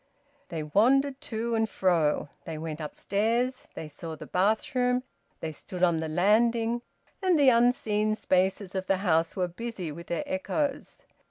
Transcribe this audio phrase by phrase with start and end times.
[0.49, 2.29] They wandered to and fro.
[2.45, 3.67] They went upstairs.
[3.75, 5.03] They saw the bathroom.
[5.41, 6.81] They stood on the landing,
[7.21, 11.03] and the unseen spaces of the house were busy with their echoes.